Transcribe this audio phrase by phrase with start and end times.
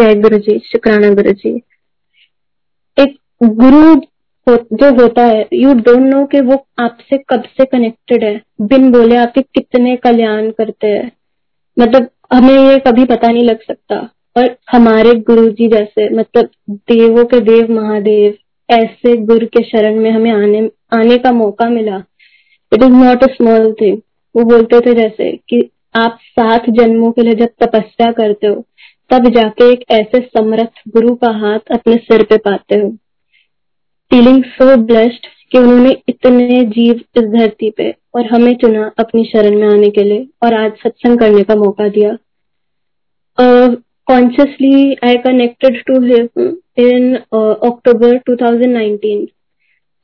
[0.00, 1.50] जय गुरु जी शुक्राना गुरु जी
[2.98, 3.94] एक गुरु
[4.46, 8.90] हो, जो होता है यू डोंट नो कि वो आपसे कब से कनेक्टेड है। बिन
[8.92, 11.12] बोले आपके कितने कल्याण करते हैं।
[11.78, 13.96] मतलब हमें ये कभी पता नहीं लग सकता।
[14.36, 18.34] और हमारे गुरु जी जैसे मतलब देवों के देव महादेव
[18.70, 22.02] ऐसे गुरु के शरण में हमें आने आने का मौका मिला।
[22.72, 23.98] It is not a small thing
[24.36, 28.64] वो बोलते थे जैसे कि आप सात जन्मों के लिए जब तपस्या करते हो
[29.10, 32.90] तब जाके एक ऐसे समर्थ गुरु का हाथ अपने सिर पे पाते हो।
[34.10, 39.58] फीलिंग सो ब्लेस्ड कि उन्होंने इतने जीव इस धरती पे और हमें चुना अपनी शरण
[39.60, 42.16] में आने के लिए और आज सत्संग करने का मौका दिया।
[43.40, 46.28] Consciously I connected to him
[46.78, 49.26] in October 2019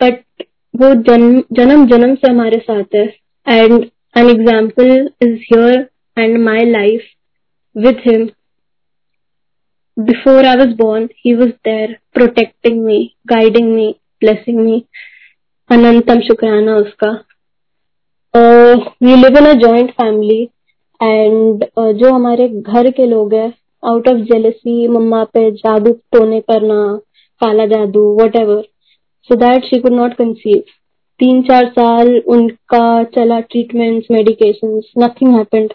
[0.00, 0.44] but
[0.74, 3.06] वो जन्म जन्म जन्म से हमारे साथ है।
[3.46, 3.84] And
[4.16, 4.90] An example
[5.24, 5.78] is here
[6.16, 7.08] and my life
[7.76, 8.22] with him.
[9.96, 13.88] Before I was born he was there protecting me guiding me
[14.20, 14.82] blessing me
[15.70, 17.10] अनंतम शुक्राना उसका
[19.02, 20.42] we live in a joint family
[21.00, 26.96] and जो हमारे घर के लोग हैं आउट ऑफ़ जेलसी मम्मा पे जादू टोने करना,
[27.40, 28.62] काला जादू whatever
[29.30, 30.62] so that she could not conceive
[31.20, 35.72] तीन चार साल उनका चला treatment medication nothing happened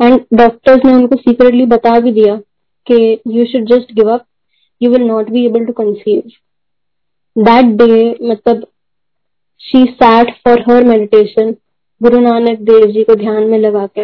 [0.00, 2.40] and doctors ने उनको सीक्रेटली बता भी दिया
[2.86, 4.24] कि you should just give up
[4.82, 6.22] you will not be able to conceive
[7.38, 8.66] that day मतलब
[9.60, 11.54] she sat for her meditation
[12.02, 14.00] Guru Nanak Dev जी को ध्यान में लगा के।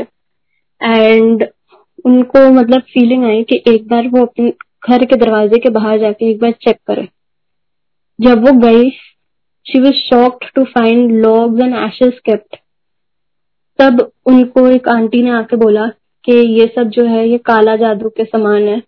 [0.80, 1.46] एंड
[2.04, 4.50] उनको मतलब फीलिंग आई कि एक बार वो अपने
[4.88, 7.08] घर के दरवाजे के बाहर जाके एक बार चेक करे।
[8.20, 8.90] जब वो गई
[9.66, 12.56] she was shocked to find logs and ashes kept.
[13.78, 15.86] तब उनको एक आंटी ने आके बोला
[16.26, 18.82] कि ये सब जो है, ये काला जादू के समान है।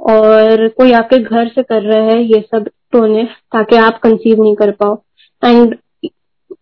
[0.00, 4.54] और कोई आपके घर से कर रहा है, ये सब टोने ताकि आप कंसीव नहीं
[4.54, 5.02] कर पाओ।
[5.44, 5.76] एंड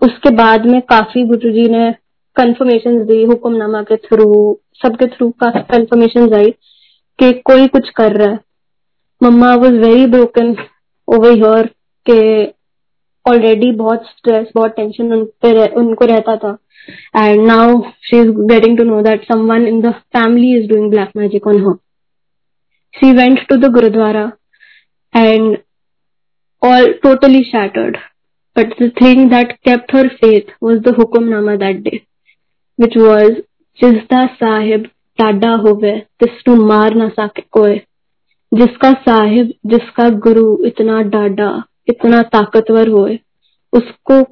[0.00, 1.94] उसके बाद में काफ़ी गुरु जी ने
[2.37, 6.50] कंफर्मेशन दी, हुक्मनामा के थ्रू सबके थ्रू काफ़ी कंफर्मेशन आई
[7.19, 8.39] कि कोई कुछ कर रहा है।
[9.22, 10.56] मम्मा was very broken
[11.09, 11.66] over your
[12.10, 12.47] के
[13.28, 16.56] ऑलरेडी बहुत स्ट्रेस बहुत टेंशन उनको रहता था.
[17.16, 21.10] And now she is getting to know that someone in the family is doing black
[21.16, 21.75] magic on her
[22.94, 24.31] she went to the gurdwara
[25.16, 25.56] and
[26.62, 27.97] all totally shattered.
[28.56, 31.99] But the thing that kept her faith was the Hukumnama that day,
[32.78, 33.41] which was
[33.78, 34.84] जिसदा साहिब
[35.19, 37.78] टाडा होवे तिसनु मार ना कोई
[38.53, 41.49] जिसका साहिब जिसका गुरु इतना डाडा
[41.88, 43.09] इतना ताकतवर हो
[43.72, 44.22] उसको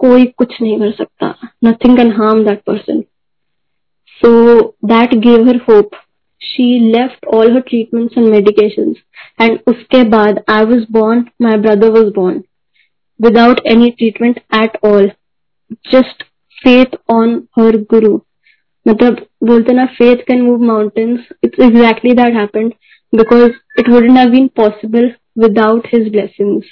[0.00, 3.00] कोई कुछ नहीं कर सकता। Nothing can harm that person
[4.20, 4.30] so
[4.84, 5.90] that gave her hope
[6.40, 8.94] she left all her treatments and medication
[9.40, 12.42] and उसके बाद I was born my brother was born
[13.20, 15.10] without any treatment at all
[15.92, 16.22] just
[16.58, 18.14] faith on her guru
[18.86, 22.72] मतलब बोलते ना faith can move mountains it's exactly that happened
[23.12, 26.64] because it wouldn't have been possible without his blessings.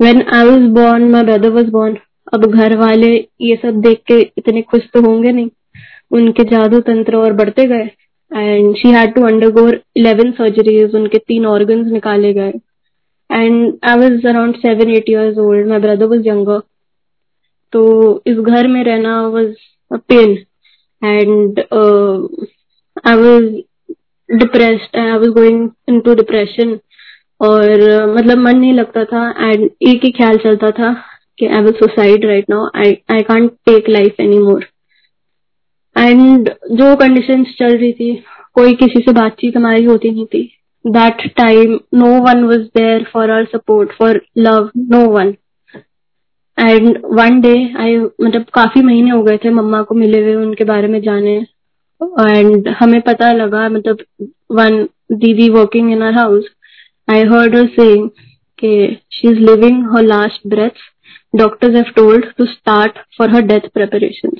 [0.00, 1.96] When I was born my brother was born
[2.34, 5.50] अब घर वाले ये सब देख के इतने खुश तो होंगे नहीं।
[6.10, 7.90] उनके जादू तंत्र और बढ़ते गए।
[8.30, 12.52] And she had to undergo eleven surgeries उनके तीन ऑर्गन्स निकाले गए।
[13.30, 16.60] And I was around seven eight years old my brother was younger
[17.72, 17.82] तो
[18.26, 19.54] इस घर में रहना was
[20.08, 20.36] pain
[21.02, 21.60] and
[23.06, 23.46] I was
[24.28, 25.68] depressed I was going
[26.00, 26.78] into depression
[27.40, 30.92] और मतलब मन नहीं लगता था एंड एक ही ख्याल चलता था
[31.38, 34.66] कि I will suicide right now I I take life anymore
[35.96, 38.14] and जो कंडीशन चल रही थी,
[38.54, 40.42] कोई किसी से बातचीत हमारी होती नहीं थी.
[40.84, 45.34] That time no one was there for our support for love no one
[46.58, 50.64] and one day I मतलब काफ़ी महीने हो गए थे मम्मा को मिले हुए, उनके
[50.64, 51.36] बारे में जाने.
[52.00, 54.04] एंड हमें पता लगा मतलब
[54.52, 56.48] वन दीदी working in our house
[57.07, 58.11] I heard her saying
[58.61, 60.79] that she is living her last breaths.
[61.35, 64.39] Doctors have told to start for her death preparations.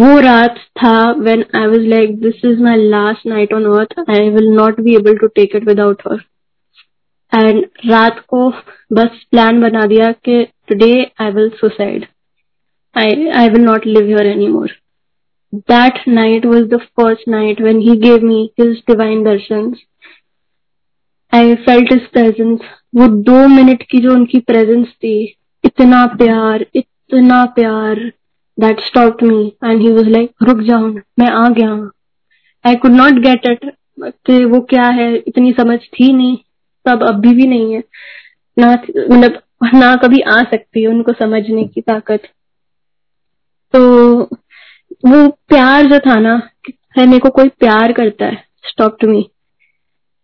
[0.00, 3.94] वो रात था when I was like, this is my last night on earth.
[4.06, 6.18] I will not be able to take it without her.
[7.32, 8.50] And रात को
[8.92, 12.08] बस plan बना दिया कि today I will suicide.
[12.94, 13.06] I
[13.44, 14.68] I will not live here anymore.
[15.68, 19.76] That night was the first night when he gave me his divine darshans.
[21.33, 22.59] I felt is presence
[22.95, 25.13] वो दो minute की जो उनकी प्रेजेंस थी,
[25.63, 27.99] इतना प्यार इतना प्यार
[28.57, 30.87] that stop me and he was like रुक जाओ
[31.19, 31.73] मैं आ गया
[32.65, 35.15] I could not get it कि वो क्या है?
[35.17, 36.37] इतनी समझ थी नहीं।
[36.85, 37.83] तब अभी भी नहीं है।
[38.57, 39.41] ना मतलब
[39.73, 42.27] ना कभी आ सकती है उनको समझने की ताकत।
[43.73, 43.81] तो
[45.05, 46.35] वो प्यार जो था ना
[46.97, 49.29] मेरे को कोई प्यार करता है stop to me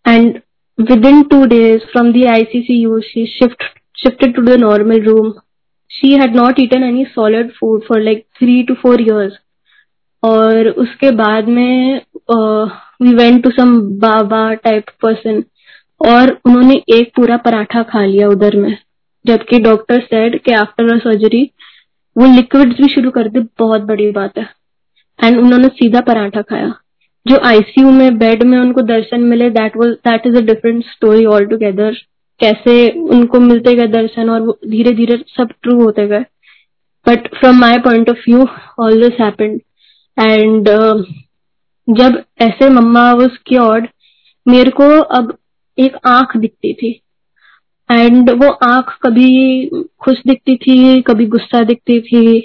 [0.05, 0.39] and
[0.79, 3.63] in two days from the ICCU she shift
[3.97, 5.31] shifted to the normal room
[5.91, 9.37] she had not eaten any solid food for like three two four years
[10.23, 12.01] और उसके बाद में
[13.01, 15.43] वी वेंट टू सम बाबा type person
[16.07, 18.77] और उन्होंने एक पूरा पराठा खा लिया उधर में।
[19.25, 21.43] जबकि डॉक्टर सेड कि आफ्टर सर्जरी
[22.15, 24.49] वो लिक्विड्स भी शुरू कर दे, बहुत बड़ी बात है।
[25.19, 26.73] एंड उन्होंने सीधा पराठा खाया।
[27.27, 31.25] जो आईसीयू में बेड में उनको दर्शन मिले that was that is a different story
[31.45, 31.95] altogether
[32.39, 32.73] कैसे
[33.09, 36.25] उनको मिलते गए दर्शन और वो धीरे धीरे सब ट्रू होते गए.
[37.05, 38.47] But from my point of view
[38.79, 39.59] all this happened
[40.17, 40.69] and
[41.87, 43.87] जब ऐसे मम्मा वॉज़ क्योर्ड
[44.45, 45.37] मेरे को अब
[45.77, 46.91] एक आँख दिखती थी.
[47.89, 49.69] एंड वो आँख कभी
[49.99, 52.39] खुश दिखती थी, कभी गुस्सा दिखती थी,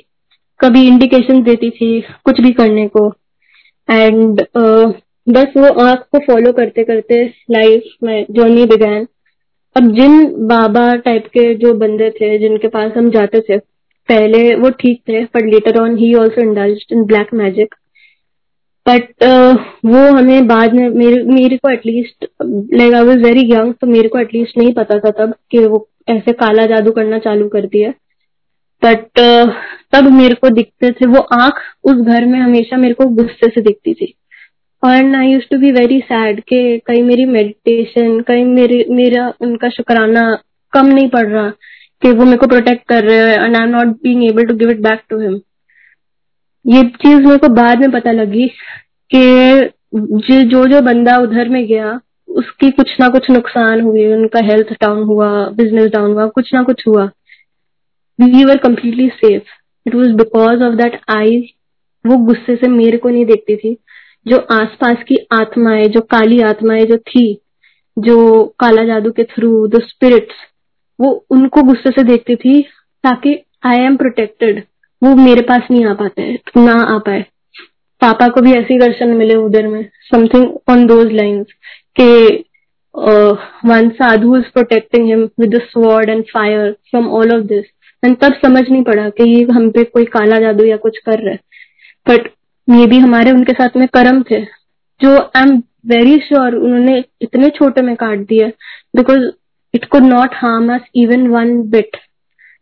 [0.60, 3.08] कभी इंडिकेशन देती थी कुछ भी करने को.
[3.90, 4.92] एंड uh,
[5.28, 9.06] बस वो आँख को फॉलो करते करते लाइफ में जर्नी बिगैन
[9.76, 13.58] अब जिन बाबा टाइप के जो बंदे थे जिनके पास हम जाते थे
[14.08, 17.74] पहले वो ठीक थे but later on he also indulge in black magic
[18.88, 19.02] but
[19.84, 22.26] वो हमें बाद में मेरे मेरे को at least
[22.74, 25.88] like I was very young तो मेरे को एटलीस्ट नहीं पता था तब कि वो
[26.08, 27.90] ऐसे काला जादू करना चालू कर दिया.
[28.84, 29.52] बट uh,
[29.92, 33.60] तब मेरे को दिखते थे, वो आँख उस घर में हमेशा मेरे को गुस्से से
[33.60, 34.14] दिखती थी।
[34.82, 39.68] और I use to be very sad कि कहीं मेरी मेडिटेशन कहीं मेरी, मेरा उनका
[39.68, 40.22] शुक्राना
[40.72, 41.48] कम नहीं पड़ रहा
[42.02, 44.54] कि वो मेरे को प्रोटेक्ट कर रहे हैं and I am not being able to
[44.54, 45.40] give it back to him
[46.64, 48.46] ये चीज़ मेरे को बाद में पता लगी
[49.10, 54.72] कि जो जो बंदा उधर में गया, उसकी कुछ ना कुछ नुकसान हुए, उनका हेल्थ
[54.80, 57.04] डाउन हुआ बिज़नेस डाउन हुआ, कुछ ना कुछ हुआ।
[58.18, 61.38] We were completely safe it was because of that I
[62.04, 63.76] वो गुस्से से मेरे को नहीं देखती थी।
[64.26, 67.32] जो आसपास की आत्माएँ, जो काली आत्माएँ जो थी,
[67.96, 70.34] जो काला जादू के थ्रू द स्पिरिट्स
[70.98, 72.60] वो उनको गुस्से से देखती थी
[73.04, 73.34] ताकि
[73.66, 74.62] आई एम प्रोटेक्टेड
[75.02, 77.24] वो मेरे पास नहीं आ पाते, ना आ पाए।
[78.02, 81.52] पापा को भी ऐसी दर्शन मिले उधर में समथिंग ऑन दोज लाइन्स
[82.00, 82.12] के
[83.68, 87.64] one sadhu is protecting him with sword and fire from all of this
[88.02, 91.18] and तब समझ नहीं पड़ा कि ये हम पे कोई काला जादू या कुछ कर
[91.18, 91.38] रहा है।
[92.06, 92.28] बट
[92.68, 94.40] ये भी हमारे उनके साथ में कर्म थे,
[95.00, 98.48] जो आई एम वेरी श्योर उन्होंने इतने छोटे में काट दिया
[98.96, 99.28] because
[99.74, 101.96] it could not harm us even one bit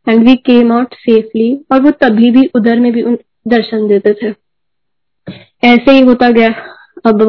[0.06, 3.02] and we came out safely और वो तभी भी उधर में भी
[3.48, 4.32] दर्शन देते थे।
[5.64, 6.48] ऐसे ही होता गया।
[7.06, 7.22] अब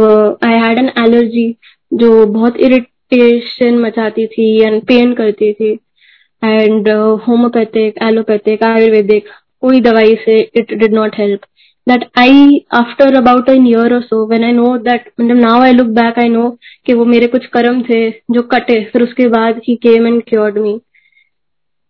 [0.46, 1.56] आई हैड एन एलर्जी
[1.92, 5.74] जो बहुत इरिटेशन मचाती थी एंड पेन करती थी।
[6.42, 6.90] एंड
[7.28, 9.30] होम्योपैथिक एलोपैथिक आयुर्वेदिक
[9.62, 11.46] कोई दवाई से it did not help
[11.88, 15.72] that I after about a year or so when I know that मतलब now I
[15.72, 16.28] look back I
[16.86, 20.60] कि वो मेरे कुछ कर्म थे जो कटे फिर उसके बाद ही came and cured
[20.62, 20.74] me.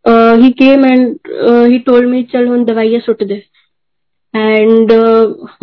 [0.06, 1.18] Uh, he and
[1.50, 3.44] uh, he told me चल उन दवाइयाँ सुट दे.
[4.34, 4.92] And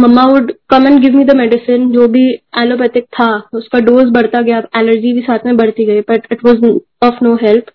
[0.01, 2.25] mamma would come and give me the medicine जो भी
[2.61, 6.65] एलोपैथिक था उसका डोज बढ़ता गया एलर्जी भी साथ में बढ़ती गई but it was
[7.03, 7.71] of no help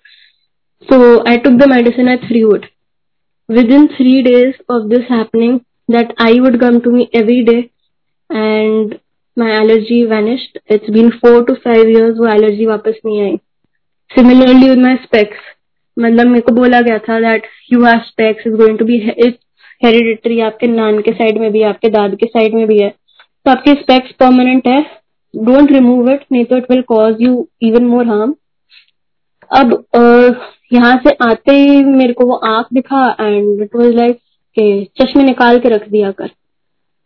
[0.88, 2.66] so I took the medicine at three would
[3.72, 5.58] within three days of this happening
[5.90, 7.58] that I would come to me every day
[8.30, 8.94] and
[9.36, 13.36] my allergy vanished it's been four to five years वो allergy वापस नहीं आई
[14.10, 15.38] similarly with my specs
[15.96, 19.38] मतलब मेरे को बोला गया था that you have specs is going to be it's
[19.82, 22.88] hereditary आपके नान के साइड में भी है आपके दाद के साइड में भी है
[23.46, 24.80] तो आपके स्पेक्स परमानेंट है
[25.34, 28.34] डोंट रिमूव इट नहीं तो it will cause you even more harm
[29.59, 29.73] अब
[30.73, 34.17] यहाँ से आते ही मेरे को वो आँख दिखा एंड इट वॉज़ लाइक
[34.57, 36.29] के चश्मे निकाल के रख दिया कर।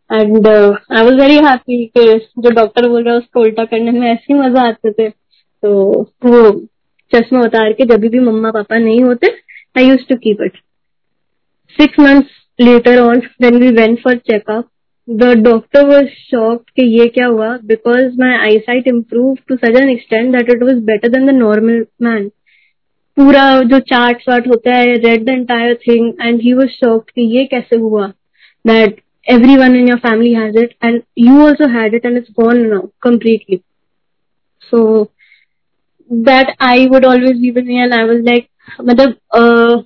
[0.09, 2.07] And I was very happy कि
[2.39, 6.51] जो डॉक्टर बोल रहा है उसको उल्टा करने में ऐसे मज़ा आते थे। तो वो
[7.11, 9.27] चश्मा उतार के जब भी मम्मा पापा नहीं होते
[9.77, 10.57] I use to keep it
[11.81, 14.63] six months later on, when we went for checkup,
[15.07, 17.49] the doctor was shocked कि ये क्या हुआ?
[17.71, 21.83] Because my eyesight improved to such an extent that it was better than the normal
[22.07, 22.23] man
[23.17, 27.21] पूरा जो chart वार्ट होता है read the entire thing and he was shock कि
[27.37, 28.07] ये कैसे हुआ
[28.65, 29.01] that
[29.57, 32.87] everyone in your family has it and you also had it and it's gone now
[33.01, 33.59] completely
[34.71, 34.81] so
[36.09, 38.47] that I would always be been and I was like
[38.81, 39.85] मतलब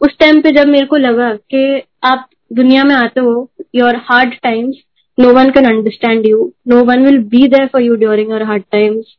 [0.00, 4.34] उस time पे जब मेरे को लगा कि आप दुनिया में आते हो your hard
[4.42, 4.76] times
[5.18, 8.62] no one can understand you no one will be there for you during your hard
[8.72, 9.16] times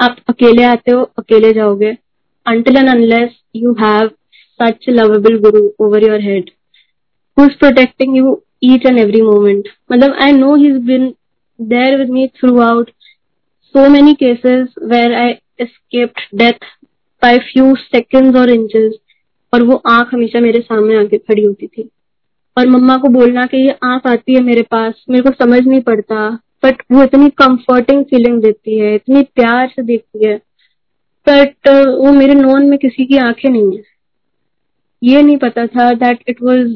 [0.00, 1.92] आप अकेले आते हो, अकेले जाओगे।
[2.46, 4.10] Until and unless you have
[4.60, 6.50] such a lovable guru over your head
[7.36, 11.06] who's protecting you each and every moment matlab i know he's been
[11.58, 12.90] there with me throughout
[13.74, 16.68] so many cases where i escaped death
[17.22, 18.92] by few seconds or inches
[19.52, 21.88] और वो आँख हमेशा मेरे सामने आके खड़ी होती थी
[22.56, 25.80] और मम्मा को बोलना कि ये आँख आती है मेरे पास मेरे को समझ नहीं
[25.80, 26.28] पड़ता
[26.64, 30.40] बट वो इतनी कंफर्टिंग फीलिंग देती है इतनी प्यार से देखती है
[31.26, 33.82] बट वो मेरे नॉन में किसी की आँखें नहीं है।
[35.02, 36.66] ये नहीं पता था that it was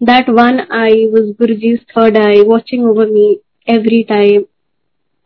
[0.00, 3.28] that one I was Guruji's third eye watching over me
[3.68, 4.44] every time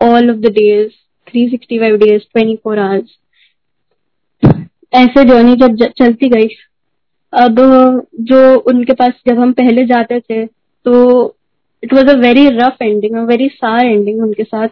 [0.00, 0.91] all of the days
[1.27, 3.19] 365 days 24 hours
[4.93, 6.49] ऐसे जर्नी जब चलती गई।
[7.33, 7.57] अब,
[8.21, 10.45] जो उनके पास जब हम पहले जाते थे
[10.87, 10.95] तो
[11.83, 14.69] it was a very rough ending very sour ending उनके साथ।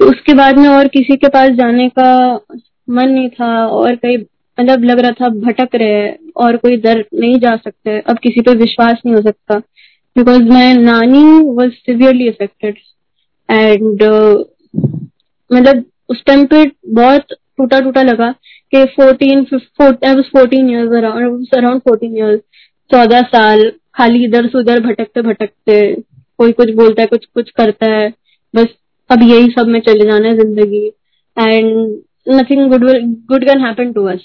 [0.00, 2.36] तो उसके बाद में और किसी के पास जाने का
[2.88, 4.16] मन नहीं था और कई
[4.58, 8.54] मतलब लग रहा था, भटक रहे और कोई दर नहीं जा सकते। अब किसी पे
[8.56, 9.58] विश्वास नहीं हो सकता।
[10.16, 12.76] बिकॉज़ माई नानी वॉज़ सिवियरली अफेक्टेड
[13.48, 14.02] एंड
[15.50, 16.64] मतलब उस टाइम पे
[16.94, 18.30] बहुत टूटा टूटा लगा
[18.72, 22.40] कि fourteen fourteen years around fourteen years
[22.90, 25.94] चौदह साल, खाली इधर से उधर भटकते भटकते,
[26.38, 28.08] कोई कुछ बोलता है, कुछ कुछ करता है,
[28.54, 28.66] बस
[29.10, 30.86] अब यही सब में चले जाना है ज़िंदगी।
[31.36, 32.84] And nothing good
[33.28, 34.20] good can happen to us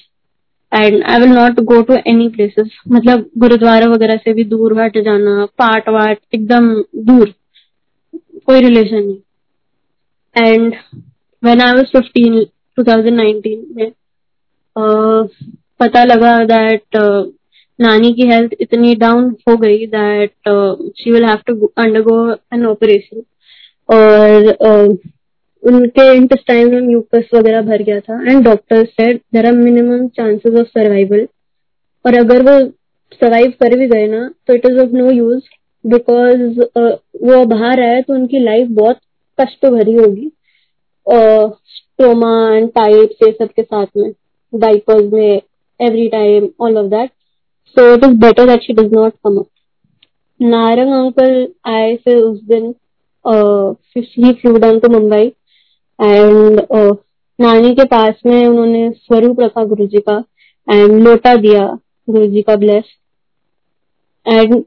[0.72, 4.98] and I will not go to any places मतलब गुरुद्वारा वगैरह से भी दूर हट
[4.98, 6.74] जाना, पाट वाट, एकदम
[7.06, 7.34] दूर,
[8.48, 9.18] कोई रिलेशन नहीं.
[10.36, 10.76] And
[11.44, 12.44] when I was fifteen
[12.78, 13.92] two thousand nineteen में
[15.80, 16.98] पता लगा दैट
[17.80, 20.50] नानी की हेल्थ इतनी डाउन हो गई that
[20.98, 22.18] she will have to undergo
[22.54, 23.24] an operation
[23.90, 24.98] और
[25.64, 30.60] उनके इंटेस्टाइन में म्यूकस वगैरह भर गया था। And doctor said there are minimum chances
[30.60, 31.28] of survival
[32.06, 32.60] और अगर वो
[33.14, 35.44] सर्वाइव कर भी गए ना तो it is of no use
[35.84, 36.60] because
[37.26, 39.00] वो बाहर आए तो उनकी लाइफ बहुत
[39.40, 40.32] कष्ट भरी होगी।
[41.08, 44.12] स्टोमा एंड टाइप्स ये सब के साथ में
[44.54, 45.42] डाइपर्स में,
[45.80, 47.10] every time, all of that.
[47.76, 49.48] So it is better that she does not come up.
[50.40, 52.74] Narang uncle आए फिर उस दिन
[53.26, 55.30] ही flew down to Mumbai
[56.00, 56.62] and
[57.40, 60.18] नानी के पास में उन्होंने स्वरूप रखा गुरु जी का
[60.68, 61.66] एंड लोटा दिया
[62.08, 62.94] गुरु जी का ब्लेस
[64.26, 64.64] एंड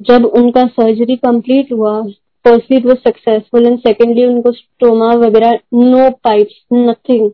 [0.00, 2.00] जब उनका सर्जरी कंप्लीट हुआ
[2.44, 7.30] firstly it was successful and secondly उनको स्टोमा वगैरह no pipes nothing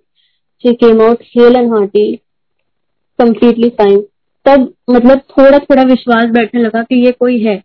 [0.64, 2.14] she came out hale and hearty
[3.18, 4.00] completely fine
[4.46, 7.62] तब मतलब थोड़ा थोड़ा विश्वास बैठने लगा कि ये कोई है.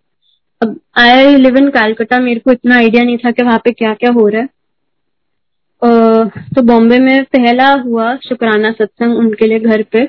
[0.61, 3.93] अब आई लिव इन कैलकटा मेरे को इतना आइडिया नहीं था कि वहाँ पे क्या
[3.93, 4.47] क्या हो रहा है.
[5.81, 10.03] तो बॉम्बे में पहला हुआ शुक्राना सत्संग उनके लिए घर पे।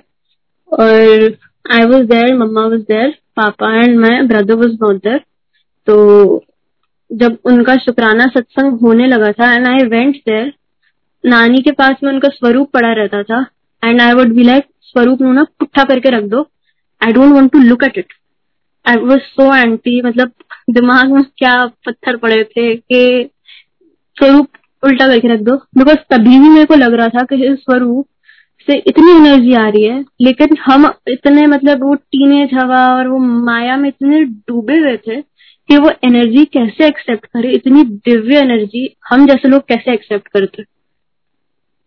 [0.72, 1.36] और
[1.66, 5.18] आई वॉज़ देयर मम्मा वॉज़ देयर पापा and my brother was not there
[5.86, 6.44] तो
[7.10, 10.52] जब उनका शुक्राना सत्संग होने लगा था एंड आई वेंट देयर
[11.24, 13.44] नानी के पास में उनका स्वरूप पड़ा रहता था।
[13.82, 16.46] And I would be like स्वरूप ना पुट्ठा करके रख दो।
[17.00, 18.12] I don't want to look at it
[18.84, 20.32] I was so anti मतलब
[20.70, 21.54] दिमाग में क्या
[21.86, 23.30] पत्थर पड़े थे कि
[24.16, 24.48] स्वरूप
[24.82, 28.06] उल्टा करके रख दो। बिकॉज़ तभी भी मेरे को लग रहा था कि स्वरूप
[28.68, 33.18] से इतनी एनर्जी आ रही है, लेकिन हम इतने मतलब वो टीनेज हवा और वो
[33.18, 38.88] माया में इतने डूबे हुए थे कि वो एनर्जी कैसे एक्सेप्ट करे, इतनी दिव्य एनर्जी
[39.08, 40.62] हम जैसे लोग कैसे एक्सेप्ट करते।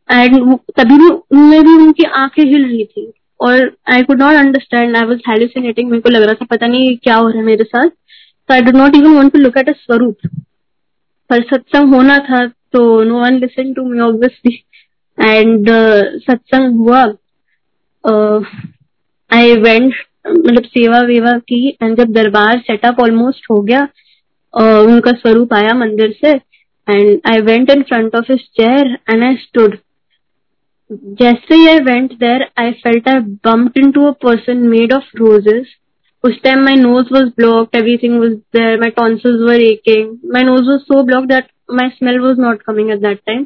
[0.09, 4.95] एंड तभी भी उनमें भी उनकी आँखें हिल रही थी। और I could not understand
[4.97, 7.63] I was hallucinating मेरे को लग रहा था पता नहीं क्या हो रहा है मेरे
[7.63, 10.27] साथ। तो I do not even want to look at a स्वरूप।
[11.29, 14.55] पर सत्संग होना था तो no one listen to me obviously
[15.17, 15.69] and
[16.21, 17.03] सत्संग हुआ
[19.31, 19.93] आई वेंट
[20.27, 23.87] मतलब सेवा वेवा की एंड जब दरबार सेटअप ऑलमोस्ट हो गया
[24.53, 26.31] uh, उनका स्वरूप आया मंदिर से
[26.87, 29.77] and I went in front of his chair and I stood
[31.21, 35.75] जैसे ही I went there I felt I bumped into a person made of roses
[36.23, 40.69] उस time my nose was blocked everything was there my tonsils were aching my nose
[40.69, 43.45] was so block that my smell was not coming at that time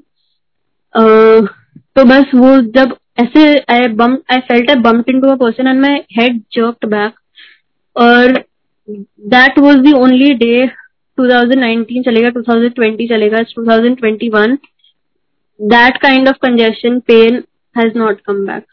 [1.96, 5.82] तो बस वो जब ऐसे I bum I felt I bump into a person and
[5.82, 7.14] my head jerked back
[7.96, 8.44] और
[9.36, 10.68] that was the only day
[11.18, 14.58] 2019 चलेगा 2020 चलेगा 2021
[15.60, 17.44] that kind of congestion, pain
[17.76, 18.66] has not come back.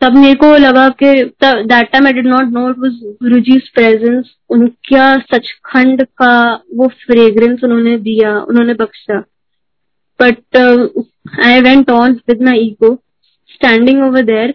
[0.00, 1.12] तब मेरे को लगा कि
[1.44, 2.92] that time I did not know it was
[3.22, 6.32] Guruji's presence उनका सचखंड का
[6.76, 9.18] वो फ्रेग्रेंस उन्होंने दिया, उन्होंने बख्शा।
[10.20, 10.56] But
[11.44, 12.94] I went on with my ego
[13.50, 14.54] standing over there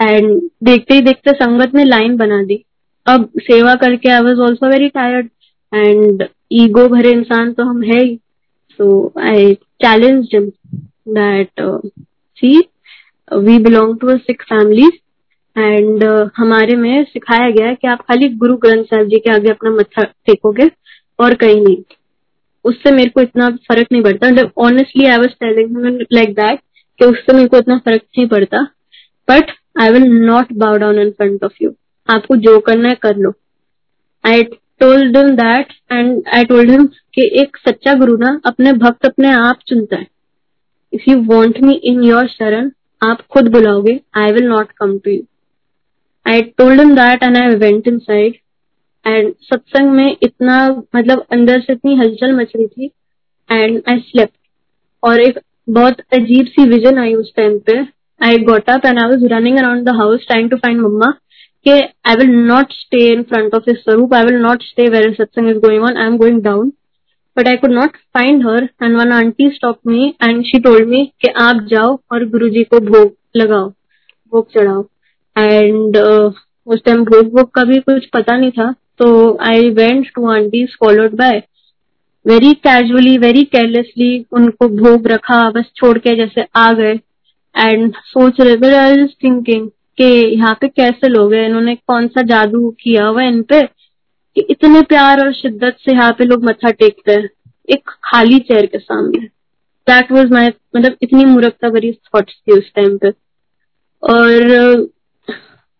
[0.00, 2.62] and देखते ही देखते संगत ने लाइन बना दी।
[3.06, 5.28] अब सेवा करके I was also very tired
[5.72, 8.16] and ego भरे इंसान तो हम है ही।
[8.78, 11.50] So I challenge that
[12.38, 12.58] see
[13.30, 14.86] we belong to Sikh family
[15.56, 16.04] and
[16.36, 19.70] हमारे में सिखाया गया है कि आप खाली गुरु ग्रंथ साहब जी के आगे अपना
[19.70, 20.70] मत्था टेकोगे
[21.18, 21.76] और कहीं नहीं।
[22.64, 26.60] उससे मेरे को इतना फ़र्क नहीं पड़ता मतलब honestly I was telling like that
[27.00, 28.62] कि उससे मेरे को इतना फ़र्क नहीं पड़ता।
[29.28, 31.74] But I will not bow down in front of you
[32.08, 33.32] आपको जो करना है कर लो।
[34.24, 34.42] I
[34.80, 39.32] told him that and I told him कि एक सच्चा गुरु ना अपने भक्त अपने
[39.32, 40.06] आप चुनता है।
[40.92, 42.70] If you want me in your sharan
[43.02, 45.22] आप खुद बुलाओगे I will not come to you
[46.26, 48.36] I told him that and I went inside
[49.04, 50.56] and satsang में इतना
[50.96, 52.90] मतलब अंदर से इतनी हलचल मच रही थी
[53.50, 54.30] एंड आई स्लेप
[55.02, 55.38] और एक
[55.68, 57.78] बहुत अजीब सी विजन आई उस टाइम पे.
[58.20, 61.10] I got up and I was running around the house trying to find mama
[61.66, 64.14] कि I will not stay in front of this swaroop.
[64.14, 66.70] I will not stay where satsang is going on I am going down
[67.36, 71.04] but I could not find her and one aunty stop me and she told me
[71.22, 73.68] कि आप जाओ और गुरु जी को भोग लगाओ
[74.32, 74.84] भोग चढ़ाओ।
[75.36, 76.32] And uh,
[76.66, 79.06] उस टाइम भोग भोग का भी कुछ पता नहीं था तो
[79.42, 81.42] I went to aunties followed by
[82.26, 86.94] very casually very carelessly उनको भोग रखा बस छोड़ के जैसे आ गए।
[87.54, 89.68] एंड सोच रहे थे आई थिंकिंग
[90.00, 91.44] यहाँ पे कैसे लोग हैं?
[91.46, 93.60] इन्होंने कौन सा जादू किया हुआ इन पे?
[94.36, 97.28] कि इतने प्यार और शिद्दत से यहाँ पे लोग मत्था टेकते हैं।
[97.68, 99.18] एक खाली चेयर के सामने।
[99.86, 103.10] दैट वॉज़ माई मतलब इतनी मूर्खता भरी थॉट्स थी उस टाइम पे।
[104.02, 104.76] और,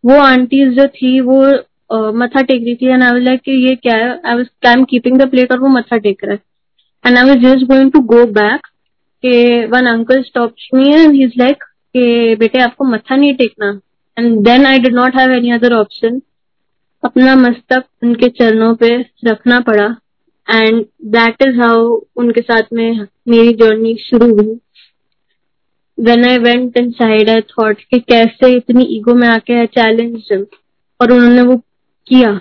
[0.04, 3.96] वो आंटीज जो थी, वो मत्था टेक रही थी। एंड आई लाइक कि ये क्या
[3.96, 4.10] है?
[4.26, 6.40] I was I am keeping the plate और वो मत्था टेक रहा है।
[7.04, 8.66] And I was just going to go back
[9.24, 11.62] के one uncle stop me and he is like
[11.94, 13.68] कि बेटे आपको मत्था नहीं टेकना।
[14.16, 16.20] And then I did not have any other option
[17.06, 18.88] अपना मस्तक उनके चरणों पे
[19.24, 19.86] रखना पड़ा।
[20.48, 21.84] एंड दैट इज़ हाउ
[22.16, 24.58] उनके साथ में मेरी जर्नी शुरू हुई।
[25.98, 30.32] When I went inside I thought कि कैसे इतनी ईगो में आके चैलेंज
[31.00, 31.56] और उन्होंने वो
[32.06, 32.32] किया।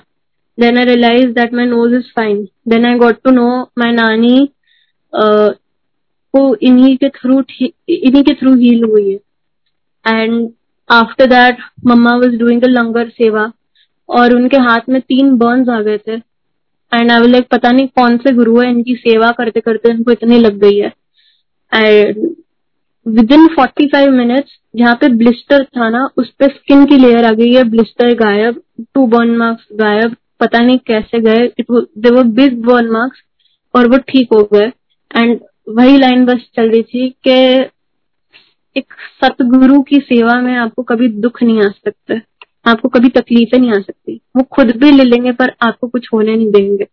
[0.58, 3.50] Then I realize that my nose is fine then I got to know
[3.80, 4.38] my nani
[5.14, 9.20] को इन्हीं के थ्रू इन्हीं के थ्रू हील हुई है।
[10.06, 10.50] And
[10.90, 13.52] after that mama was doing the langar seva
[14.10, 16.16] और उनके हाथ में तीन बर्न्स आ गए थे।
[16.92, 20.38] एंड आई लाइक पता नहीं कौन से गुरु है, इनकी सेवा करते करते इनको इतनी
[20.40, 20.92] लग गई है।
[21.72, 22.36] And
[23.32, 27.32] within forty five minutes जहाँ पे ब्लिस्टर था ना, उस पर स्किन की लेयर आ
[27.32, 28.62] गई है ब्लिस्टर गायब
[28.94, 33.24] टू बर्न मार्क्स गायब, पता नहीं कैसे गए। It they were big burn marks
[33.74, 34.72] और वो ठीक हो गए।
[35.12, 35.40] एंड
[35.70, 37.34] वही लाइन बस चल रही थी कि
[38.76, 42.20] एक सतगुरु की सेवा में आपको कभी दुख नहीं आ सकता।
[42.66, 46.36] आपको कभी तकलीफें नहीं आ सकती। वो खुद भी ले लेंगे, पर आपको कुछ होने
[46.36, 46.88] नहीं देंगे।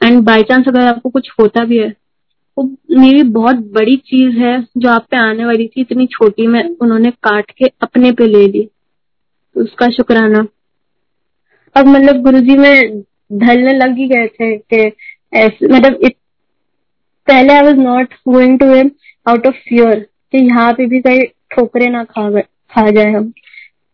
[0.00, 1.88] एंड बाई चांस अगर आपको कुछ होता भी है,
[2.56, 6.62] वो मेरी बहुत बड़ी चीज़ है जो आप पे आने वाली थी, इतनी छोटी में
[6.62, 8.64] उन्होंने काट के अपने पे ले ली।
[9.56, 10.46] तो उसका शुक्राना।
[11.76, 13.02] अब मतलब गुरुजी, में
[13.34, 14.86] ढलने लग ही गए थे कि
[15.64, 15.98] मतलब
[17.28, 18.90] पहले I was not going to him
[19.26, 20.00] out of fear
[20.32, 23.28] कि यहाँ पे भी कहीं ठोकरे ना खा खा जाए हम।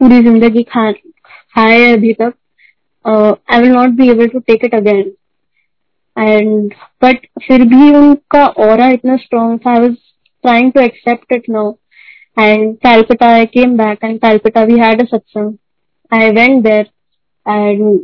[0.01, 0.91] पूरी ज़िंदगी खा
[1.55, 2.33] खाए अभी तक
[3.05, 5.13] I will not be able to take it again
[6.17, 9.95] and but फिर भी उनका और इतना स्ट्रॉन्ग था I was
[10.45, 11.73] trying to accept it now
[12.37, 15.55] and Calcutta I came back and Calcutta we had a satsang
[16.13, 16.87] I went there
[17.47, 17.99] and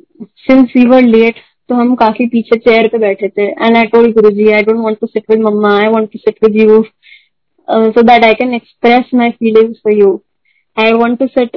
[0.46, 3.46] since we were late तो हम काफ़ी पीछे चेयर पे बैठे थे.
[3.46, 6.18] And I told Guru ji I don't want to sit with mama I want to
[6.18, 6.84] sit with you
[7.68, 10.08] so that I can express my feelings for you.
[10.76, 11.54] I want to sit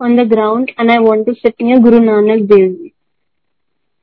[0.00, 2.70] on the ground and I want to sit near Guru Nanak Dev.
[2.78, 2.92] Ji.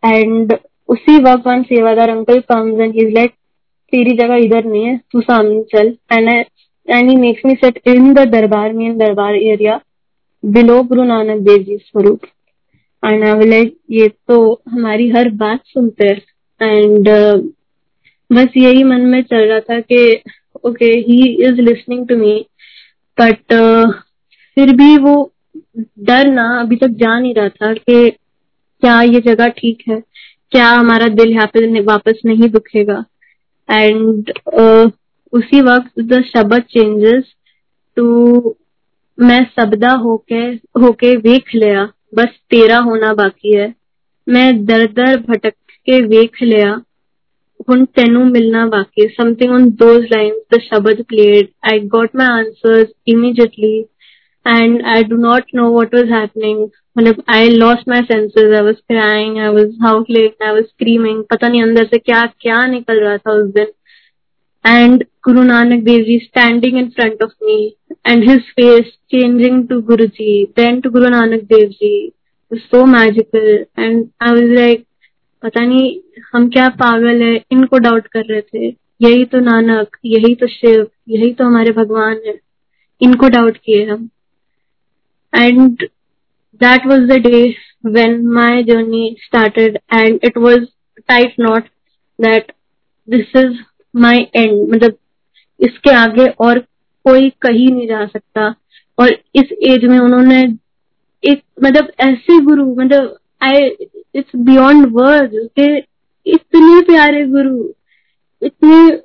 [0.03, 0.53] And
[0.89, 3.31] उसी वक्त one sevadar uncle comes and is like
[3.93, 5.87] तेरी जगह इधर नहीं है तू सामने चल.
[6.11, 6.29] And
[6.87, 9.79] and he makes me sit in the darbar main darbar area
[10.43, 12.25] below Guru Nanak Dev ji swaroop
[13.03, 14.37] and I like ये तो
[14.69, 16.21] हमारी हर बात सुनते हैं.
[16.61, 17.41] एंड uh,
[18.29, 20.21] बस यही मन में चल रहा था कि
[20.65, 22.35] okay he is listening to me
[23.17, 23.53] but
[24.57, 25.15] फिर भी वो
[26.00, 28.10] डर ना अभी तक जा नहीं रहा था कि
[28.82, 30.00] क्या ये जगह ठीक है
[30.50, 33.04] क्या हमारा दिल यहाँ पे वापस नहीं दुखेगा
[33.70, 34.90] एंड uh,
[35.32, 37.24] उसी वक्त द शब्द चेंजेस
[37.96, 38.56] टू
[39.18, 40.44] मैं सबदा होके
[40.80, 41.84] होके वेख लिया
[42.14, 43.74] बस तेरा होना बाकी है
[44.28, 45.54] मैं दर दर भटक
[45.86, 46.80] के वेख लिया
[47.70, 52.90] ਹੁਣ ਤੈਨੂੰ ਮਿਲਣਾ ਬਾਕੀ something on those lines the shabad played i got my answers
[53.14, 53.72] immediately
[54.45, 56.69] and i do not know what was happening
[57.27, 61.63] i lost my senses i was crying i was howling i was screaming pata nahi
[61.67, 63.71] andar se kya kya nikal raha tha us din
[64.65, 67.75] and Guru Nanak Dev Ji standing in front of me
[68.05, 72.13] and his face changing to Guruji, then to Guru Nanak Dev Ji
[72.51, 74.85] was so magical and I was like,
[75.43, 75.99] पता नहीं
[76.33, 78.67] हम क्या पागल है इनको doubt कर रहे थे
[79.01, 82.39] यही तो नानक यही तो शिव यही तो हमारे भगवान है
[83.01, 84.09] इनको डाउट किए हम
[85.35, 85.83] and
[86.61, 87.57] that was the day
[87.95, 89.79] when my journey started.
[89.89, 90.59] And it was
[91.09, 91.63] tight knot
[92.19, 92.51] that
[93.07, 93.53] this is
[93.95, 94.97] my and मतलब
[95.59, 96.59] इसके आगे और
[97.05, 98.55] कोई कहीं नहीं जा सकता।
[98.99, 100.41] और इस एज में उन्होंने
[101.23, 103.69] एक मतलब ऐसे गुरु मतलब आई
[104.15, 105.67] इट्स बियॉन्ड वर्ड के
[106.25, 107.69] इतने प्यारे गुरु,
[108.41, 109.01] इतने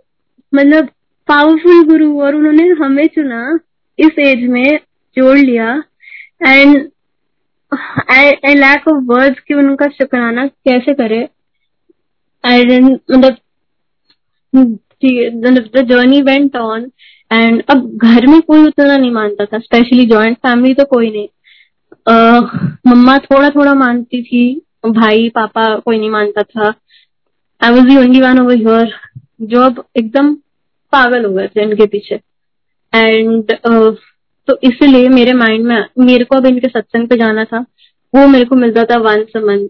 [0.55, 0.89] मतलब
[1.29, 3.59] पावरफुल गुरु, और उन्होंने हमें चुना,
[3.99, 4.81] इस एज में
[5.17, 5.83] जोड़ लिया।
[6.41, 6.77] And
[8.11, 11.29] I lack of words कि उनका शुक्राना कैसे करे?
[12.45, 13.37] मतलब
[15.05, 16.91] the journey went on
[17.33, 21.29] and अब घर में कोई उतना नहीं मानता था स्पेशली जॉइंट फैमिली तो कोई नहीं।
[22.87, 26.73] मम्मा थोड़ा थोड़ा मानती थी, भाई, पापा कोई नहीं मानता था।
[27.61, 28.93] I was the only one over here
[29.43, 30.35] जो अब एकदम
[30.93, 32.21] पागल हो गए थे इनके पीछे।
[32.93, 33.53] एंड
[34.49, 37.59] तो इसलिए मेरे माइंड में, मेरे को अब इनके सत्संग पे जाना था।
[38.15, 39.69] वो मेरे को मिलता था once a month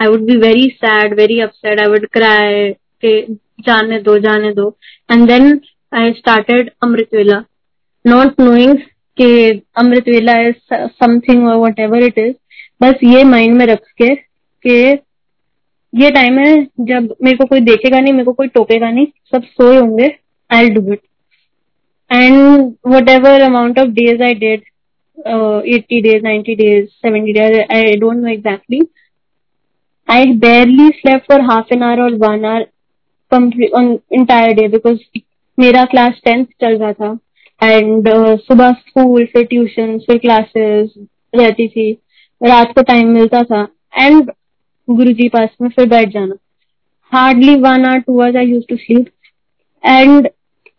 [0.00, 2.70] I would be very sad very upset I would cry
[3.04, 3.20] के
[3.66, 4.68] जाने दो जाने दो।
[5.12, 5.60] And then
[5.92, 7.42] I started amritvela
[8.04, 8.76] not knowing
[9.18, 12.34] के अमृतवेला इज़ समथिंग और वट एवर इट इज़
[12.82, 14.74] बस ये माइंड में रख के कि
[15.92, 19.42] ये टाइम है जब मेरे को कोई देखेगा नहीं, मेरे को कोई टोकेगा नहीं, सब
[19.42, 20.16] सोए होंगे
[20.50, 21.00] I do it
[22.10, 22.72] and
[23.08, 24.62] whatever amount of days I did
[25.74, 28.80] eighty days ninety days seventy days I don't know exactly
[30.08, 32.66] I barely slept for half an hour और one hour
[34.12, 34.98] entire day because
[35.58, 37.18] मेरा class tenth चल रहा था.
[37.60, 40.90] And uh, सुबह school फिर tuition फिर classes
[41.34, 41.92] रहती थी.
[42.40, 43.62] रात को टाइम मिलता था.
[43.94, 44.30] एंड
[44.88, 46.34] गुरु जी पास में फिर बैठ जाना.
[47.12, 49.06] Hardly one hour two hours I used to sleep
[49.84, 50.28] and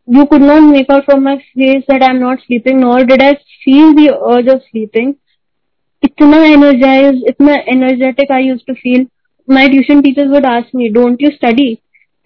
[0.08, 3.34] you could not make out from my face that I'm not sleeping, nor did I
[3.64, 5.14] feel the urge of sleeping.
[6.02, 9.06] इतना energized, इतना energetic I used to feel.
[9.48, 11.70] My tuition teachers would ask me, don't you study?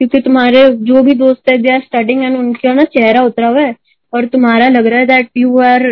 [0.00, 3.60] क्योंकि तुम्हारे जो भी दोस्त है they are studying and उनका ना चेहरा उतरा हुआ
[3.60, 3.74] है
[4.12, 5.82] और तुम्हारा लग रहा है that you are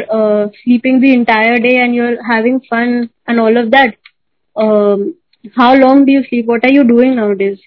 [0.56, 3.96] sleeping the entire day and you are having fun and all of that
[5.58, 7.58] how long do you sleep what are you doing nowadays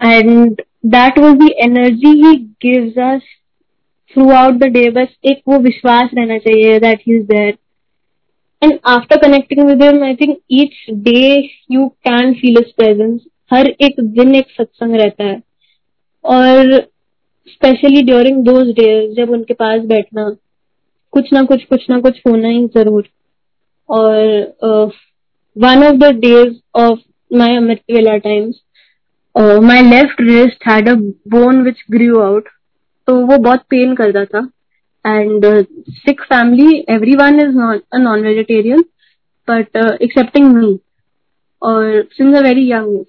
[0.00, 3.21] and that was the energy he gives us
[4.33, 7.57] throughout the day बस एक वो विश्वास रहना चाहिए that is there
[8.61, 11.21] and after connecting with him I think each day
[11.71, 13.21] you can feel his presence
[13.53, 15.41] हर एक दिन एक सत्संग रहता है.
[16.25, 16.79] और
[17.47, 20.29] स्पेशली ड्यूरिंग दोज डेज़ जब उनके पास बैठना,
[21.13, 23.07] कुछ ना कुछ कुछ ना कुछ होना ही ज़रूर.
[23.89, 24.51] और
[25.55, 26.99] one of the days of
[27.31, 28.61] my amritvela times
[29.35, 30.93] my left wrist had a
[31.33, 32.49] bone which grew out
[33.07, 34.47] तो वो बहुत पेन करता था.
[35.05, 35.45] And
[35.89, 37.55] Sikh family everyone is
[37.99, 38.81] non vegetarian
[39.47, 40.77] but excepting me
[41.61, 43.03] और since a very young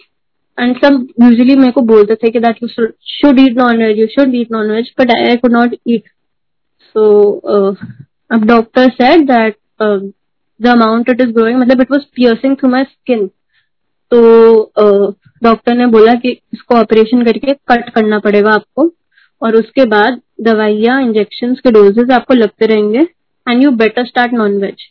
[0.59, 4.07] and सब usually मेरे को बोलते थे कि that you should eat non veg you
[4.15, 6.09] should eat non veg but I could not eat
[6.95, 7.31] so
[8.35, 12.85] अब doctor said that the amount it is growing मतलब it was piercing through my
[12.85, 13.29] skin
[14.13, 18.91] तो doctor ने बोला कि इसको operation करके cut करना पड़ेगा आपको
[19.43, 23.07] और उसके बाद दवाइयाँ इंजेक्शन के डोजेस आपको लगते रहेंगे
[23.47, 24.91] and you better start non veg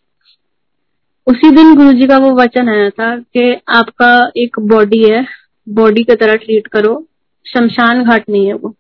[1.28, 5.26] उसी दिन गुरु जी का वो वचन आया था कि आपका एक बॉडी है
[5.68, 6.94] बॉडी की तरह ट्रीट करो,
[7.46, 8.76] शमशान घाट नहीं है वो।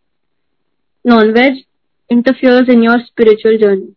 [1.06, 1.64] Non veg
[2.10, 3.94] interferes in your spiritual journey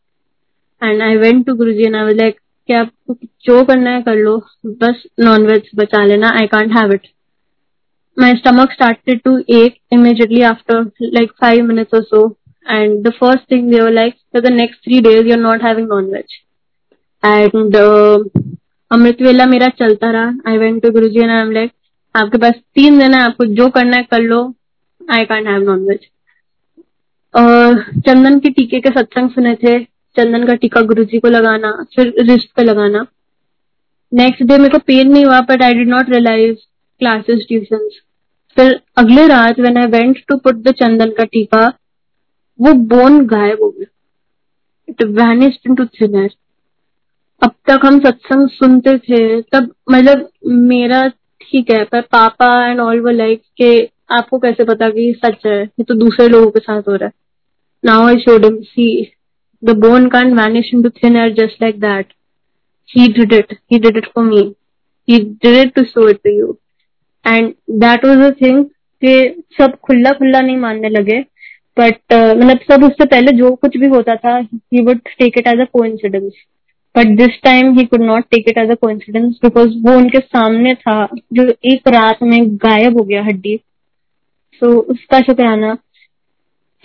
[0.82, 3.14] and I went to Guru ji and I like क्या आपको
[3.46, 7.06] जो करना है कर लो। बस नॉन वेज बचा लेना। I can't have it
[8.16, 12.26] my stomach started to ache immediately after like five minutes और so
[12.66, 15.88] and the first thing they were like the next three days you are not having
[15.88, 16.40] non veg
[17.22, 17.76] and
[19.22, 21.72] amritvela मेरा चलता रहा। I went to Guru ji and I am like
[22.14, 24.42] आपके पास तीन दिन है, आपको जो करना है कर लो।
[25.00, 26.08] I can't have non veg
[28.06, 29.78] चंदन के टीके के सत्संग सुने थे।
[30.16, 33.06] चंदन का टीका गुरु जी को लगाना, फिर रिस्ट पे लगाना।
[34.12, 36.56] नेक्स्ट डे मेरे को पेन नहीं हुआ but I did not realize
[37.00, 37.88] classes tuition
[38.56, 41.66] फिर अगले रात when I went to put the chandan का टीका,
[42.58, 43.86] वो बोन गायब हो गया।
[44.88, 46.28] इट वैनिस्ड इनटू थिन
[47.42, 51.06] अब तक हम सत्संग सुनते थे, तब मतलब मेरा
[51.40, 55.62] ठीक है, पर पापा एंड ऑल वर लाइक के आपको कैसे पता कि सच है?
[55.62, 57.12] ये तो दूसरे लोगों के साथ हो रहा है।
[57.84, 58.86] Now I should see
[59.62, 62.12] the bone can vanish into thin air just like that
[62.88, 64.42] he did it he did it for me
[65.08, 66.56] he did it to show it to you
[67.26, 68.64] and that was a thing
[69.02, 71.20] कि सब खुला खुला नहीं मानने लगे
[71.78, 75.46] but uh, मतलब सब उससे पहले जो कुछ भी होता था he would take it
[75.46, 76.32] as a coincidence
[76.94, 80.74] but this time he could not take it as a coincidence because वो उनके सामने
[80.74, 83.56] था जो एक रात में गायब हो गया हड्डी।
[84.62, 85.74] सो so, उसका शुक्राना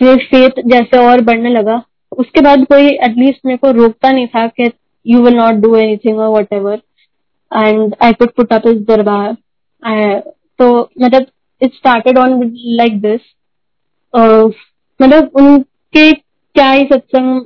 [0.00, 1.76] फिर फेथ जैसे और बढ़ने लगा।
[2.18, 4.70] उसके बाद कोई एटलीस्ट मेरे को रोकता नहीं था कि
[5.06, 6.80] you will not do anything और whatever
[7.52, 9.32] and I could put up his darbar
[10.58, 11.26] तो मतलब
[11.62, 13.20] it started on like this
[15.02, 17.42] मतलब उनके क्या ही सत्संग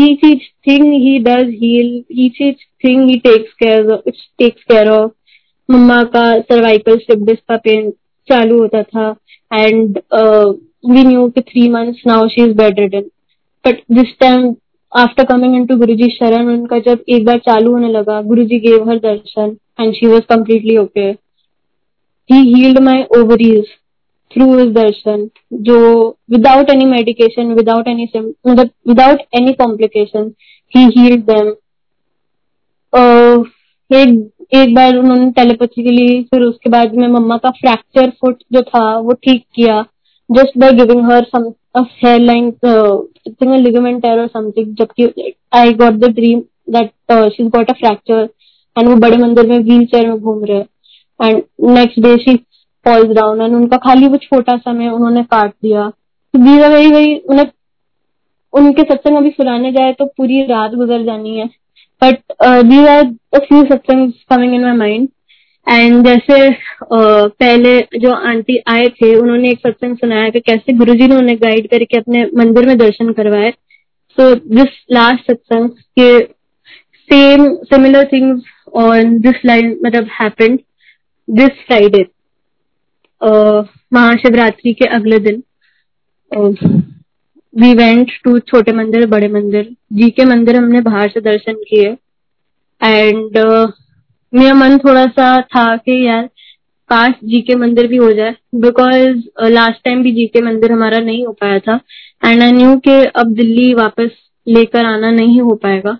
[0.00, 1.88] each each thing he does heal
[2.24, 4.06] each each thing he takes care of
[4.42, 5.10] takes care
[5.68, 7.90] mama का cervical slip disc का pain
[8.28, 9.04] चालू होता था.
[9.52, 9.98] एंड
[10.92, 13.04] वी न्यू कि three months now she is bedridden
[13.64, 14.54] but this time
[14.92, 18.58] after coming into Guru ji sharan उनका जब एक बार चालू होने लगा Guru ji
[18.60, 21.08] gave her darshan and she was completely okay
[22.30, 23.64] he healed my ovaries
[24.30, 30.30] through his darshan, जो without any medication without any मतलब without any complication
[30.72, 31.54] he healed them
[33.90, 38.42] एक एक बार उन्होंने टेलीपैथी के लिए, फिर उसके बाद में मम्मा का फ्रैक्चर फुट
[38.52, 39.80] जो था, वो ठीक किया।
[40.34, 41.52] Just by giving her some
[42.20, 42.52] hairline
[43.56, 46.40] ligament tear और समथिंग जबकि I got the dream
[46.70, 46.90] that
[47.32, 48.28] she got a fracture
[48.76, 50.60] and वो बड़े मंदिर में व्हील चेयर में घूम रहे
[51.20, 52.36] and next day she
[52.86, 56.90] falls down and उनका खाली वो छोटा सा उन्होंने काट दिया। तो दीज आर वेरी
[56.92, 57.50] वेरी मतलब
[58.54, 61.46] उनके सत्संग अभी सुनाने जाए तो पूरी रात गुजर जानी है।
[62.02, 65.08] But these are a few satsang coming in my mind
[65.66, 66.36] and जैसे
[66.92, 71.68] पहले जो आंटी आए थे, उन्होंने एक सत्संग सुनाया कि कैसे गुरुजी ने उन्हें गाइड
[71.70, 73.50] करके अपने मंदिर में दर्शन करवाए।
[74.18, 76.18] सो दिस लास्ट सत्संग के
[77.08, 78.42] same similar things
[78.76, 80.58] on this line मतलब हैपेंड
[81.28, 82.04] दिस फ्राइडे
[83.94, 85.42] महाशिवरात्रि के अगले दिन।
[87.54, 91.96] वी वेंट टू छोटे मंदिर, बड़े मंदिर। जी के मंदिर हमने बाहर से दर्शन किए।
[92.80, 93.38] एंड
[94.32, 96.26] मेरा मन थोड़ा सा था कि यार,
[96.90, 100.98] काश जी के मंदिर भी हो जाए बिकॉज़ लास्ट टाइम भी जी के मंदिर हमारा
[101.00, 101.78] नहीं हो पाया था
[102.22, 104.10] एंड आई न्यू के अब दिल्ली वापस
[104.46, 105.92] लेकर आना नहीं हो पाएगा।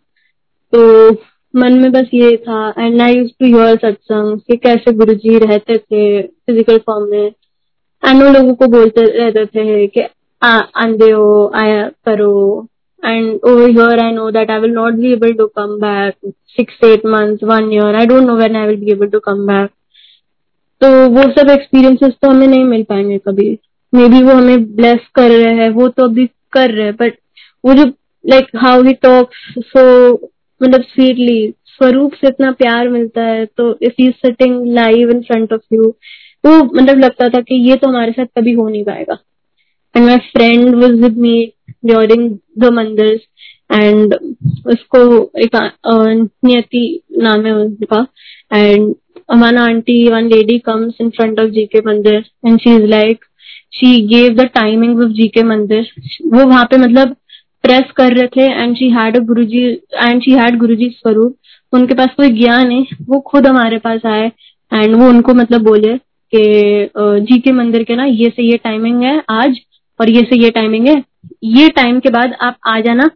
[0.72, 1.10] तो
[1.54, 5.38] मन में बस ये था and I use to your satsang कि कैसे गुरु जी
[5.38, 7.26] रहते थे फ़िज़िकल फॉर्म में
[8.02, 10.02] एंड उन लोगों को बोलते रहते थे कि
[10.42, 12.68] आंदे हो, आया करो
[13.02, 16.84] and over here I know that I will not be able to come back six
[16.84, 19.70] eight months one year I don't know when I will be able to come back
[20.80, 23.50] तो वो सब एक्सपीरियंसेस तो हमें नहीं मिल पाएँगे कभी।
[23.92, 27.18] May be वो हमें ब्लेस कर रहे हैं, वो तो अभी कर रहे हैं बट
[27.64, 27.84] वो जो
[28.24, 30.12] like how he talks so
[30.60, 35.52] मतलब स्वीटली स्वरूप से इतना प्यार मिलता है तो if you sitting live in front
[35.52, 35.88] of you
[36.44, 39.18] वो मतलब लगता था कि ये तो हमारे साथ कभी हो नहीं पाएगा।
[39.94, 41.34] And my friend was with me
[41.84, 43.20] during the mandir
[43.72, 44.14] and
[44.66, 45.00] उसको
[45.38, 45.56] एक
[46.44, 46.84] नियति
[47.18, 48.06] नाम है उनका
[48.52, 48.94] and
[49.30, 53.24] Amana aunty one lady comes in front of ji के mandir and she is like
[53.72, 55.88] she gave the timing of ji के मंदिर
[56.32, 57.16] वो वहाँ पे मतलब
[57.64, 59.64] प्रेस कर रहे थे and she had Guru ji
[59.96, 61.36] and she had Guru ji स्वरूप
[61.72, 64.30] उनके पास कोई ज्ञान है वो खुद हमारे पास आए
[64.72, 65.96] एंड वो उनको मतलब बोले
[66.32, 66.90] कि
[67.22, 69.60] जी के मंदिर के ना ये से ये टाइमिंग है आज
[70.00, 71.02] और ये से ये टाइमिंग है
[71.44, 73.10] ये टाइम के बाद आप आ जाना।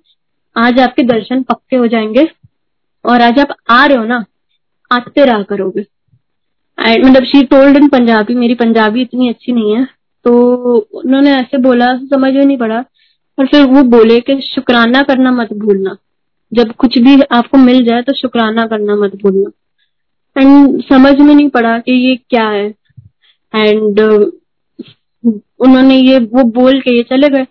[0.57, 2.29] आज आपके दर्शन पक्के हो जाएँगे।
[3.05, 4.25] और आज आप आ रहे हो ना
[4.93, 5.81] आते रहा करोगे।
[6.81, 9.89] एंड मतलब शी टोल्ड इन पंजाबी मेरी पंजाबी इतनी अच्छी नहीं है।
[10.25, 12.85] तो उन्होंने ऐसे बोला समझ में नहीं पड़ा।
[13.39, 15.97] और फिर वो बोले कि शुक्राना करना मत भूलना।
[16.53, 19.51] जब कुछ भी आपको मिल जाए तो शुक्राना करना मत भूलना।
[20.41, 22.75] एंड समझ में नहीं पड़ा कि ये क्या है।
[23.55, 24.31] एंड uh,
[25.61, 27.47] उन्होंने ये वो बोल के ये चले गए।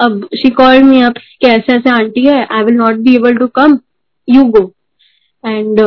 [0.00, 2.46] अब शी कॉल्ड मी अब कैसे, ऐसे आंटी है?
[2.52, 3.78] I will not be able to come
[4.28, 4.64] you go
[5.44, 5.80] and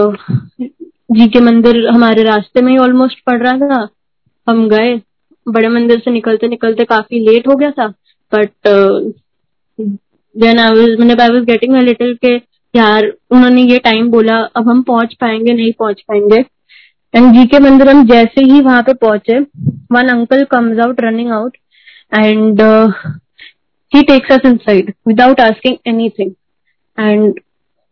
[1.11, 3.87] ji के मंदिर हमारे रास्ते में ही ऑलमोस्ट पड़ रहा था।
[4.47, 4.95] हम गए।
[5.47, 7.87] बड़े मंदिर से निकलते निकलते काफ़ी लेट हो गया था।
[8.31, 8.51] But
[10.35, 12.35] then I was I was getting a little के,
[12.73, 16.43] यार, उन्होंने ये टाइम बोला, अब हम पहुँच पाएँगे, नहीं पहुँच पाएँगे?
[17.13, 19.39] एंड जी के मंदिर हम जैसे ही वहाँ पे पहुँचे
[19.91, 21.57] one uncle comes out running out
[22.13, 22.61] and
[24.01, 26.31] takes us inside without asking anything
[26.99, 27.33] and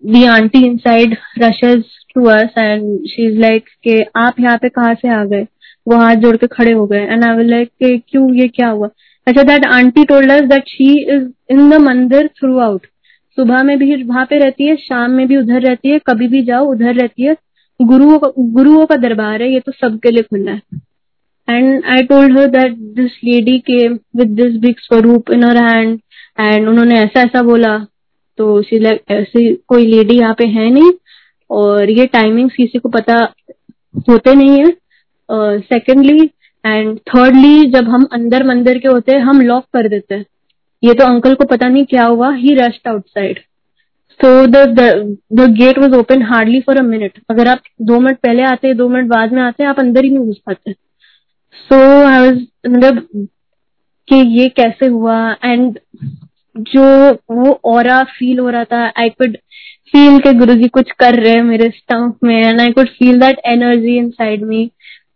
[0.03, 1.83] the aunty inside rushes
[2.15, 5.43] to us and she is like के आप यहाँ पे कहाँ से आ गए?
[5.87, 7.01] वो हाथ जोड़ के खड़े हो गए.
[7.01, 7.69] एंड आई विल लाइक
[8.09, 8.33] क्यों?
[8.33, 8.89] ये क्या हुआ?
[9.27, 12.27] अच्छा that aunty told us that she is in the mandir
[12.59, 12.85] throughout
[13.37, 16.43] सुबह में भी वहाँ पे रहती है, शाम में भी उधर रहती है, कभी भी
[16.43, 17.35] जाओ, उधर रहती है।
[17.81, 20.61] गुरुओं का गुरुओं का दरबार है, ये तो सबके लिए खुला है।
[21.51, 25.99] And I told her that this lady के with this big swaroop in her hand
[26.39, 27.77] and उन्होंने ऐसा ऐसा बोला।
[28.37, 30.91] तो ऐसी कोई लेडी यहाँ पे है नहीं
[31.49, 33.15] और ये टाइमिंग किसी को पता
[34.09, 36.29] होते नहीं है। सेकेंडली
[36.63, 40.25] एंड थर्डली जब हम अंदर मंदिर के होते हैं, हम लॉक कर देते हैं।
[40.83, 43.39] ये तो अंकल को पता नहीं क्या हुआ he rest outside
[44.19, 48.73] so the gate was open hardly for a minute अगर आप दो मिनट पहले आते,
[48.73, 50.73] दो मिनट बाद में आते, आप अंदर ही नहीं घुस पाते।
[51.55, 53.07] सो वॉज़ मतलब
[54.07, 55.35] कि ये कैसे हुआ?
[55.45, 55.79] एंड
[56.57, 56.83] जो
[57.31, 59.37] वो और फील हो रहा था आई कुड
[59.93, 63.19] फील के गुरु जी कुछ कर रहे हैं मेरे स्टम्प में and I could feel
[63.19, 64.69] that energy inside me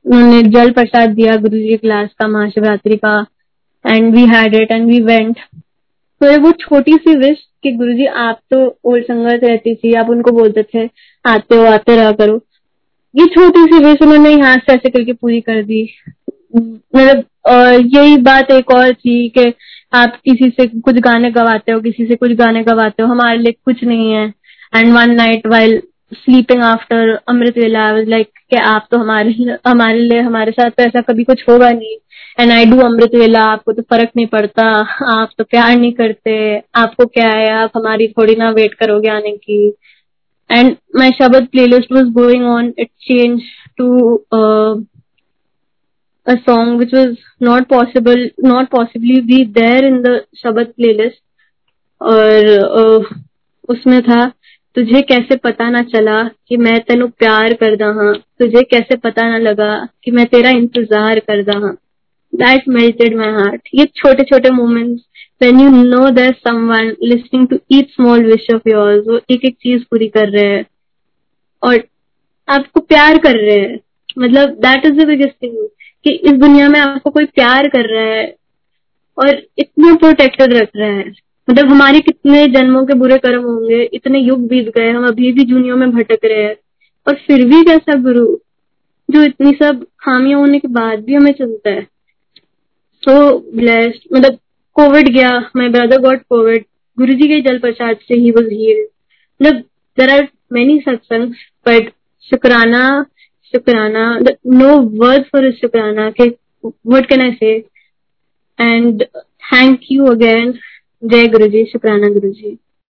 [0.05, 3.25] उन्होंने जल प्रसाद दिया गुरु जी क्लास का, महाशिवरात्रि का
[3.85, 5.37] and we had it and we went
[6.21, 10.09] तो वो छोटी सी विश कि गुरु जी आप तो ओल्ड संगत रहती थी, आप
[10.09, 10.85] उनको बोलते थे,
[11.25, 12.35] आते हो, आते रहा करो।
[13.15, 15.83] ये छोटी सी विश उन्होंने यहाँ से ऐसे करके पूरी कर दी।
[16.95, 17.23] मतलब
[17.95, 19.53] यही बात एक और थी कि
[19.93, 23.51] आप किसी से कुछ गाने गवाते हो, किसी से कुछ गाने गवाते हो, हमारे लिए
[23.65, 24.25] कुछ नहीं है।
[24.73, 25.81] And one night while
[26.13, 29.31] sleeping after amrit vela like कि आप तो हमारे
[29.67, 31.95] हमारे लिए, हमारे साथ तो ऐसा कभी कुछ होगा नहीं।
[32.39, 34.67] And I do Amrit Vela आपको तो फ़र्क नहीं पड़ता।
[35.13, 36.35] आप तो प्यार नहीं करते।
[36.75, 37.49] आपको क्या है?
[37.53, 39.67] आप हमारी थोड़ी ना वेट करोगे आने की।
[40.49, 43.41] And my shabad playlist was going on it change
[43.77, 44.15] to
[46.27, 51.21] a song which was not possible not possibly be there in the Shabad playlist.
[52.01, 52.47] और
[52.79, 53.03] uh,
[53.69, 54.25] उसमें था
[54.75, 58.13] तुझे कैसे पता ना चला कि मैं तेन प्यार करदा हाँ?
[58.39, 61.73] तुझे कैसे पता ना लगा कि मैं तेरा इंतज़ार करदा हाँ?
[62.33, 65.03] दैट मेल्टेड माई हार्ट ये छोटे छोटे moments
[65.43, 69.55] when you know that someone listening to each small wish of yours वो एक एक
[69.61, 70.65] चीज़ पूरी कर रहे हैं
[71.63, 71.83] और
[72.47, 73.79] आपको प्यार कर रहे हैं।
[74.19, 75.57] मतलब that is the biggest thing
[76.05, 78.35] कि इस दुनिया में आपको कोई प्यार कर रहा है
[79.17, 81.09] और इतना प्रोटेक्टेड रख रहा है।
[81.49, 85.43] मतलब हमारे कितने जन्मों के बुरे कर्म होंगे, इतने युग बीत गए, हम अभी भी
[85.43, 86.55] जूनियों में भटक रहे हैं।
[87.07, 88.37] और फिर भी कैसा गुरु,
[89.11, 91.87] जो इतनी सब खामियाँ होने के बाद भी हमें चलता है।
[92.95, 94.37] सो ब्लेस्ड मतलब
[94.73, 96.65] कोविड गया my brother got COVID
[96.99, 98.87] Guru ji के जल प्रसाद से ही वॉज़ हील
[99.41, 99.63] मतलब
[99.97, 101.37] there are many satsangs
[101.67, 101.91] but
[102.29, 103.05] शुक्राना
[103.55, 104.05] शुक्राना
[104.61, 106.27] नो वर्ड फॉर शुक्राना के
[106.93, 107.53] वट कैन आई से
[108.59, 109.03] एंड
[109.53, 110.53] थैंक यू अगेन
[111.03, 112.57] जय गुरु जी शुक्राना गुरु जी